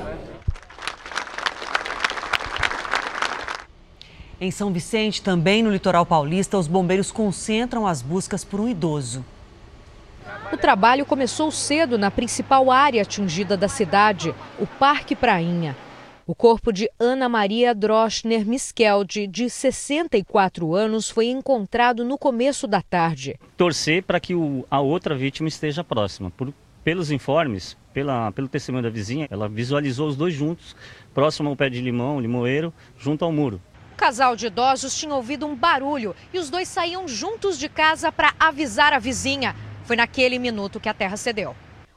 [4.42, 9.26] Em São Vicente, também no litoral paulista, os bombeiros concentram as buscas por um idoso.
[10.52, 15.78] O trabalho começou cedo na principal área atingida da cidade, o Parque Prainha.
[16.26, 22.82] O corpo de Ana Maria Droschner Miskelde, de 64 anos, foi encontrado no começo da
[22.82, 23.40] tarde.
[23.56, 26.32] Torcer para que o, a outra vítima esteja próxima.
[26.32, 26.52] Por,
[26.84, 30.76] pelos informes, pela, pelo testemunho da vizinha, ela visualizou os dois juntos,
[31.14, 33.62] próximo ao pé de limão, limoeiro, junto ao muro.
[33.94, 38.12] O casal de idosos tinha ouvido um barulho e os dois saíam juntos de casa
[38.12, 39.56] para avisar a vizinha.
[39.90, 41.56] Foi naquele minuto que a terra cedeu.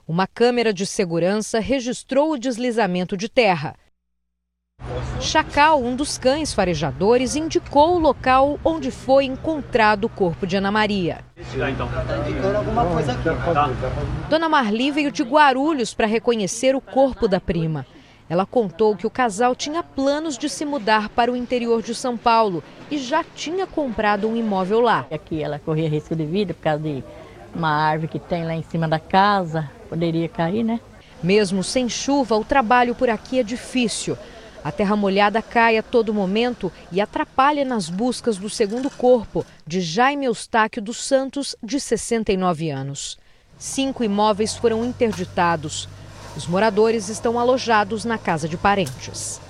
[0.08, 3.76] Uma câmera de segurança registrou o deslizamento de terra.
[5.20, 10.72] Chacal, um dos cães farejadores, indicou o local onde foi encontrado o corpo de Ana
[10.72, 11.18] Maria.
[14.30, 17.84] Dona Marli veio de Guarulhos para reconhecer o corpo da prima.
[18.26, 22.16] Ela contou que o casal tinha planos de se mudar para o interior de São
[22.16, 25.06] Paulo e já tinha comprado um imóvel lá.
[25.10, 27.04] Aqui ela corria risco de vida por causa de
[27.54, 30.80] uma árvore que tem lá em cima da casa, poderia cair, né?
[31.22, 34.16] Mesmo sem chuva, o trabalho por aqui é difícil.
[34.64, 39.80] A terra molhada cai a todo momento e atrapalha nas buscas do segundo corpo de
[39.80, 43.18] Jaime Eustáquio dos Santos, de 69 anos.
[43.58, 45.88] Cinco imóveis foram interditados.
[46.36, 49.40] Os moradores estão alojados na casa de parentes.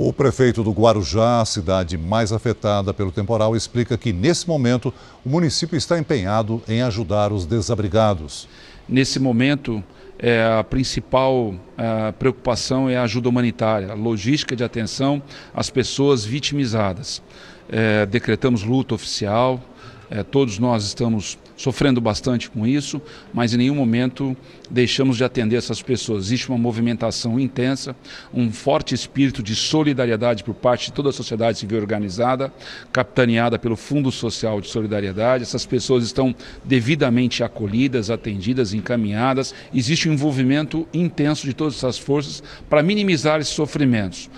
[0.00, 4.94] O prefeito do Guarujá, cidade mais afetada pelo temporal, explica que, nesse momento,
[5.26, 8.48] o município está empenhado em ajudar os desabrigados.
[8.88, 9.82] Nesse momento,
[10.16, 15.20] é, a principal a preocupação é a ajuda humanitária, a logística de atenção
[15.52, 17.20] às pessoas vitimizadas.
[17.68, 19.60] É, decretamos luta oficial,
[20.08, 23.02] é, todos nós estamos sofrendo bastante com isso,
[23.34, 24.34] mas em nenhum momento
[24.70, 26.26] deixamos de atender essas pessoas.
[26.26, 27.96] Existe uma movimentação intensa,
[28.32, 32.52] um forte espírito de solidariedade por parte de toda a sociedade civil organizada,
[32.92, 35.42] capitaneada pelo Fundo Social de Solidariedade.
[35.42, 36.32] Essas pessoas estão
[36.64, 39.52] devidamente acolhidas, atendidas, encaminhadas.
[39.74, 42.40] Existe um envolvimento intenso de todas essas forças
[42.70, 44.30] para minimizar esses sofrimentos.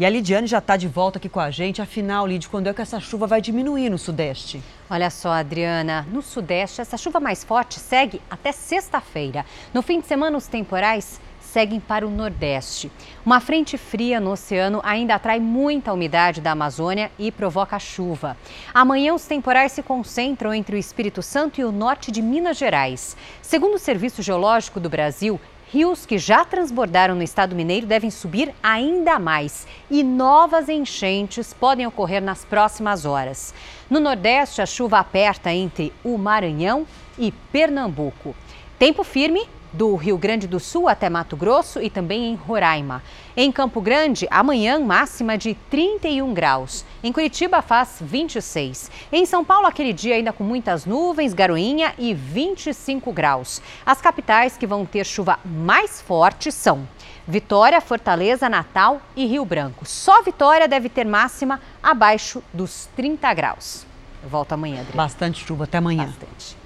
[0.00, 1.82] E a Lidiane já está de volta aqui com a gente.
[1.82, 4.62] Afinal, Lid, quando é que essa chuva vai diminuir no Sudeste?
[4.88, 9.44] Olha só, Adriana, no Sudeste, essa chuva mais forte segue até sexta-feira.
[9.74, 12.90] No fim de semana, os temporais seguem para o Nordeste.
[13.26, 18.38] Uma frente fria no oceano ainda atrai muita umidade da Amazônia e provoca chuva.
[18.72, 23.18] Amanhã, os temporais se concentram entre o Espírito Santo e o norte de Minas Gerais.
[23.42, 25.38] Segundo o Serviço Geológico do Brasil,
[25.72, 31.86] Rios que já transbordaram no estado mineiro devem subir ainda mais e novas enchentes podem
[31.86, 33.54] ocorrer nas próximas horas.
[33.88, 36.84] No Nordeste, a chuva aperta entre o Maranhão
[37.16, 38.34] e Pernambuco.
[38.80, 43.00] Tempo firme do Rio Grande do Sul até Mato Grosso e também em Roraima.
[43.36, 46.84] Em Campo Grande, amanhã máxima de 31 graus.
[47.02, 48.90] Em Curitiba faz 26.
[49.12, 53.62] Em São Paulo, aquele dia ainda com muitas nuvens, garoinha e 25 graus.
[53.86, 56.88] As capitais que vão ter chuva mais forte são
[57.26, 59.86] Vitória, Fortaleza, Natal e Rio Branco.
[59.86, 63.86] Só Vitória deve ter máxima abaixo dos 30 graus.
[64.24, 64.96] Eu volto amanhã, Adriana.
[64.96, 66.06] Bastante chuva, até amanhã.
[66.06, 66.56] Bastante.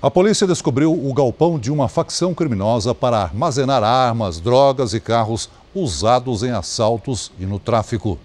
[0.00, 5.48] A polícia descobriu o galpão de uma facção criminosa para armazenar armas, drogas e carros
[5.74, 8.18] usados em assaltos e no tráfico.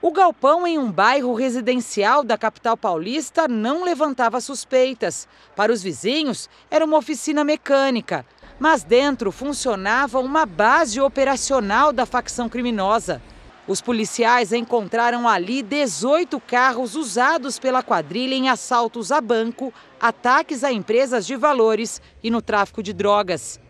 [0.00, 5.28] O galpão em um bairro residencial da capital paulista não levantava suspeitas.
[5.54, 8.26] Para os vizinhos, era uma oficina mecânica.
[8.58, 13.22] Mas dentro funcionava uma base operacional da facção criminosa.
[13.66, 20.72] Os policiais encontraram ali 18 carros usados pela quadrilha em assaltos a banco, ataques a
[20.72, 23.61] empresas de valores e no tráfico de drogas.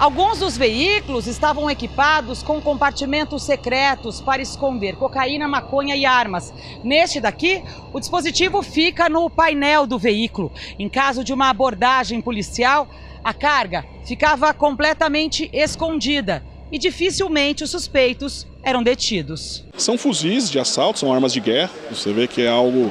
[0.00, 6.54] Alguns dos veículos estavam equipados com compartimentos secretos para esconder cocaína, maconha e armas.
[6.82, 10.50] Neste daqui, o dispositivo fica no painel do veículo.
[10.78, 12.88] Em caso de uma abordagem policial,
[13.22, 19.66] a carga ficava completamente escondida e dificilmente os suspeitos eram detidos.
[19.76, 21.72] São fuzis de assalto, são armas de guerra.
[21.90, 22.90] Você vê que é algo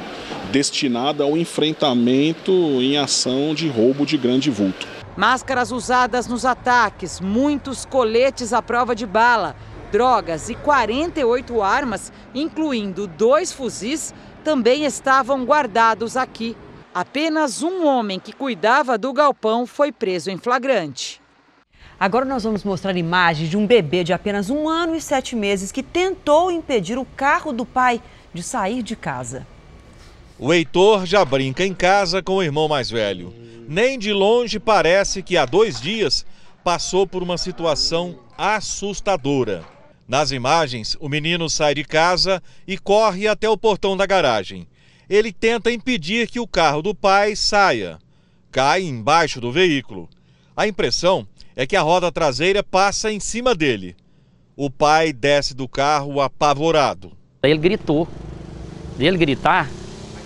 [0.52, 4.86] destinado ao enfrentamento em ação de roubo de grande vulto.
[5.20, 9.54] Máscaras usadas nos ataques, muitos coletes à prova de bala,
[9.92, 16.56] drogas e 48 armas, incluindo dois fuzis, também estavam guardados aqui.
[16.94, 21.20] Apenas um homem que cuidava do galpão foi preso em flagrante.
[21.98, 25.70] Agora nós vamos mostrar imagens de um bebê de apenas um ano e sete meses
[25.70, 28.00] que tentou impedir o carro do pai
[28.32, 29.46] de sair de casa.
[30.42, 33.34] O Heitor já brinca em casa com o irmão mais velho.
[33.68, 36.24] Nem de longe parece que há dois dias
[36.64, 39.62] passou por uma situação assustadora.
[40.08, 44.66] Nas imagens, o menino sai de casa e corre até o portão da garagem.
[45.10, 47.98] Ele tenta impedir que o carro do pai saia.
[48.50, 50.08] Cai embaixo do veículo.
[50.56, 53.94] A impressão é que a roda traseira passa em cima dele.
[54.56, 57.12] O pai desce do carro apavorado.
[57.42, 58.08] Ele gritou.
[58.98, 59.70] Ele gritar,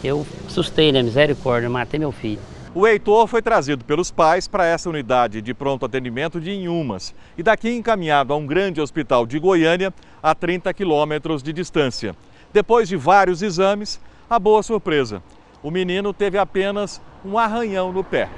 [0.05, 1.03] eu assustei, né?
[1.03, 2.39] Misericórdia, matei meu filho.
[2.75, 7.43] O Heitor foi trazido pelos pais para essa unidade de pronto atendimento de Inhumas e
[7.43, 12.15] daqui encaminhado a um grande hospital de Goiânia a 30 quilômetros de distância.
[12.53, 15.23] Depois de vários exames, a boa surpresa:
[15.63, 18.29] o menino teve apenas um arranhão no pé.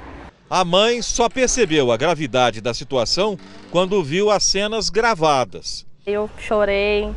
[0.49, 3.37] A mãe só percebeu a gravidade da situação
[3.69, 5.85] quando viu as cenas gravadas.
[6.05, 7.09] Eu chorei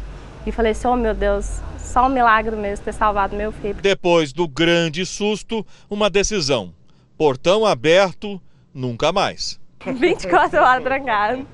[0.46, 3.74] e falei assim: oh meu Deus, só um milagre mesmo ter salvado meu filho.
[3.74, 6.72] Depois do grande susto, uma decisão:
[7.16, 8.40] portão aberto,
[8.72, 9.58] nunca mais.
[9.84, 11.46] 24 horas trancado.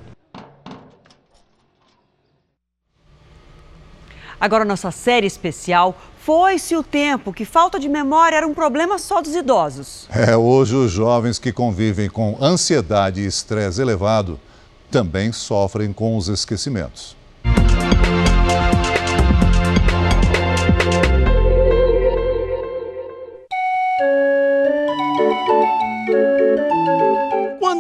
[4.38, 9.22] Agora, nossa série especial foi-se o tempo que falta de memória era um problema só
[9.22, 10.08] dos idosos.
[10.10, 14.38] É, hoje os jovens que convivem com ansiedade e estresse elevado
[14.90, 17.16] também sofrem com os esquecimentos.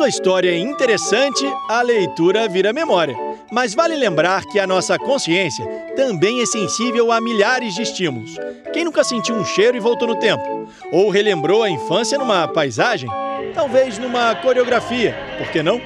[0.06, 3.16] Quando a história é interessante, a leitura vira memória.
[3.50, 8.36] Mas vale lembrar que a nossa consciência também é sensível a milhares de estímulos.
[8.72, 10.68] Quem nunca sentiu um cheiro e voltou no tempo?
[10.92, 13.10] Ou relembrou a infância numa paisagem?
[13.52, 15.80] Talvez numa coreografia, por que não?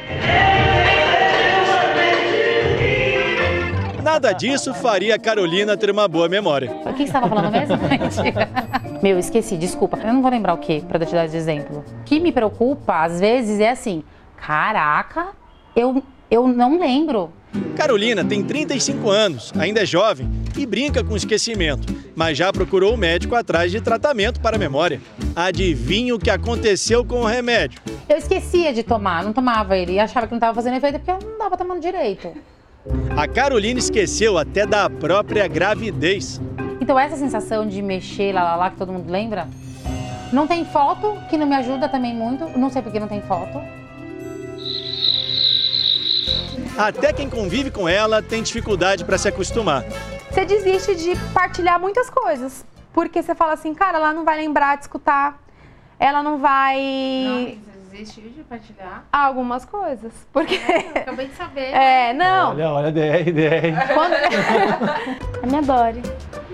[4.02, 6.70] Nada disso faria a Carolina ter uma boa memória.
[6.84, 7.78] O que você estava falando mesmo?
[9.02, 9.98] Meu, esqueci, desculpa.
[10.04, 11.82] Eu não vou lembrar o que para te dar de exemplo.
[12.10, 14.02] O que me preocupa, às vezes, é assim:
[14.36, 15.28] caraca,
[15.76, 17.30] eu, eu não lembro.
[17.76, 21.86] Carolina tem 35 anos, ainda é jovem e brinca com esquecimento,
[22.16, 25.00] mas já procurou o médico atrás de tratamento para a memória.
[25.36, 27.80] Adivinha o que aconteceu com o remédio?
[28.08, 31.12] Eu esquecia de tomar, não tomava ele e achava que não estava fazendo efeito porque
[31.12, 32.32] eu não estava tomando direito.
[33.16, 36.40] A Carolina esqueceu até da própria gravidez.
[36.80, 39.46] Então essa sensação de mexer lá, lá, lá, que todo mundo lembra,
[40.32, 43.60] não tem foto, que não me ajuda também muito, não sei porque não tem foto.
[46.78, 49.84] Até quem convive com ela tem dificuldade para se acostumar.
[50.30, 54.76] Você desiste de partilhar muitas coisas, porque você fala assim, cara, ela não vai lembrar
[54.76, 55.42] de escutar,
[55.98, 56.78] ela não vai...
[57.24, 59.04] Não desistiu de partilhar?
[59.12, 60.12] Algumas coisas.
[60.32, 60.54] Porque.
[60.54, 61.70] Eu acabei de saber.
[61.74, 62.50] É, não.
[62.50, 63.94] Olha, olha, DR, DR.
[63.94, 64.14] Quando...
[65.42, 66.02] A minha Dori.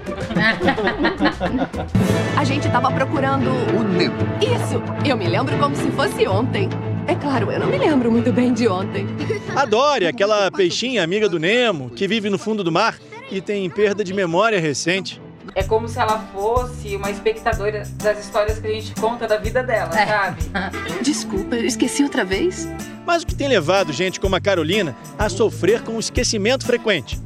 [2.37, 3.51] A gente tava procurando.
[3.77, 4.15] O Nemo.
[4.41, 4.83] Isso!
[5.05, 6.69] Eu me lembro como se fosse ontem.
[7.07, 9.07] É claro, eu não me lembro muito bem de ontem.
[9.55, 12.99] A Dory, aquela peixinha amiga do Nemo, que vive no fundo do mar
[13.31, 15.21] e tem perda de memória recente.
[15.55, 19.63] É como se ela fosse uma espectadora das histórias que a gente conta da vida
[19.63, 20.07] dela, é.
[20.07, 20.43] sabe?
[21.01, 22.69] Desculpa, eu esqueci outra vez.
[23.07, 27.19] Mas o que tem levado gente como a Carolina a sofrer com o esquecimento frequente?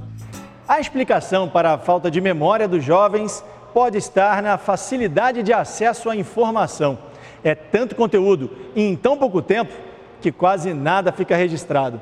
[0.71, 3.45] A explicação para a falta de memória dos jovens
[3.75, 6.97] pode estar na facilidade de acesso à informação.
[7.43, 9.73] É tanto conteúdo em tão pouco tempo
[10.21, 12.01] que quase nada fica registrado.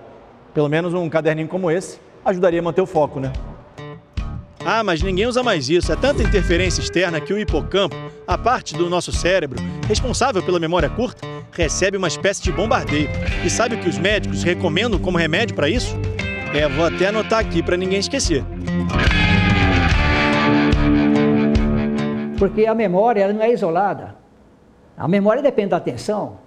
[0.53, 3.33] Pelo menos um caderninho como esse ajudaria a manter o foco, né?
[4.63, 5.91] Ah, mas ninguém usa mais isso.
[5.91, 7.97] É tanta interferência externa que o hipocampo,
[8.27, 9.59] a parte do nosso cérebro
[9.89, 13.09] responsável pela memória curta, recebe uma espécie de bombardeio.
[13.43, 15.97] E sabe o que os médicos recomendam como remédio para isso?
[16.55, 18.43] É, vou até anotar aqui para ninguém esquecer.
[22.39, 24.15] Porque a memória não é isolada.
[24.97, 26.39] A memória depende da atenção.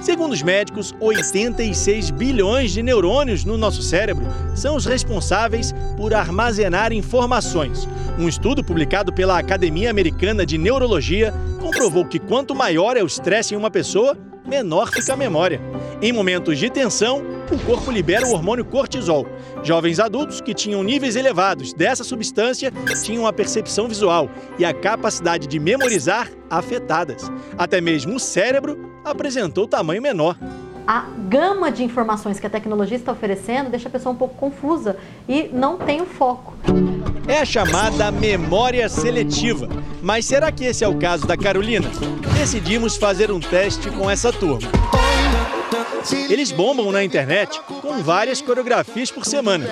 [0.00, 6.92] Segundo os médicos, 86 bilhões de neurônios no nosso cérebro são os responsáveis por armazenar
[6.92, 7.88] informações.
[8.18, 13.54] Um estudo publicado pela Academia Americana de Neurologia comprovou que quanto maior é o estresse
[13.54, 14.16] em uma pessoa,
[14.54, 15.60] menor fica a memória.
[16.00, 19.26] Em momentos de tensão, o corpo libera o hormônio cortisol.
[19.64, 22.72] Jovens adultos que tinham níveis elevados dessa substância
[23.04, 27.30] tinham a percepção visual e a capacidade de memorizar afetadas.
[27.58, 30.38] Até mesmo o cérebro apresentou tamanho menor.
[30.86, 34.96] A gama de informações que a tecnologia está oferecendo deixa a pessoa um pouco confusa
[35.28, 36.54] e não tem o foco.
[37.26, 39.68] É a chamada memória seletiva.
[40.02, 41.90] Mas será que esse é o caso da Carolina?
[42.36, 44.68] Decidimos fazer um teste com essa turma.
[46.28, 49.66] Eles bombam na internet com várias coreografias por semana.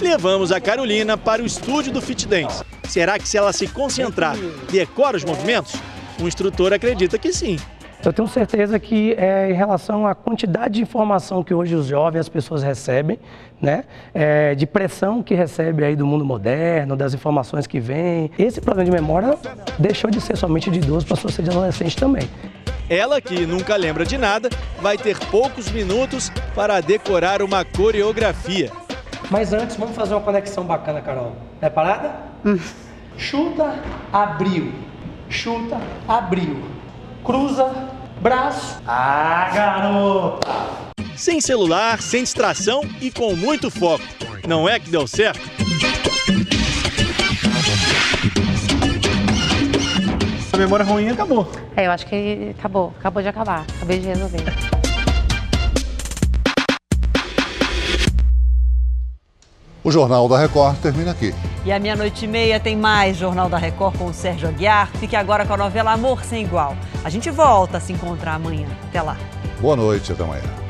[0.00, 2.64] Levamos a Carolina para o estúdio do Fit Dance.
[2.88, 4.36] Será que se ela se concentrar,
[4.70, 5.74] decora os movimentos?
[6.18, 7.58] O instrutor acredita que sim.
[8.04, 12.20] Eu tenho certeza que é, em relação à quantidade de informação que hoje os jovens,
[12.20, 13.18] as pessoas recebem,
[13.60, 13.84] né,
[14.14, 18.90] é, de pressão que recebe aí do mundo moderno, das informações que vêm, esse problema
[18.90, 19.36] de memória
[19.78, 22.28] deixou de ser somente de idoso, passou a ser de adolescente também.
[22.88, 24.48] Ela, que nunca lembra de nada,
[24.80, 28.70] vai ter poucos minutos para decorar uma coreografia.
[29.30, 31.32] Mas antes, vamos fazer uma conexão bacana, Carol.
[31.60, 32.14] Preparada?
[32.46, 32.58] Hum.
[33.18, 33.74] Chuta,
[34.10, 34.72] abriu
[35.28, 36.77] chuta, abriu.
[37.24, 37.88] Cruza,
[38.20, 38.80] braço.
[38.86, 40.48] Ah, garota!
[41.16, 44.04] Sem celular, sem distração e com muito foco.
[44.46, 45.40] Não é que deu certo?
[50.52, 51.50] A memória ruim acabou.
[51.76, 54.77] É, eu acho que acabou, acabou de acabar, acabei de resolver.
[59.88, 61.34] O Jornal da Record termina aqui.
[61.64, 64.90] E à meia-noite e meia tem mais Jornal da Record com o Sérgio Aguiar.
[65.00, 66.76] Fique agora com a novela Amor Sem Igual.
[67.02, 68.68] A gente volta a se encontrar amanhã.
[68.86, 69.16] Até lá.
[69.62, 70.67] Boa noite, até amanhã.